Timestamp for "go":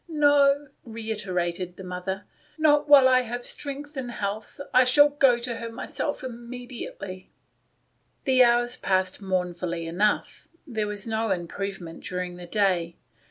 5.09-5.37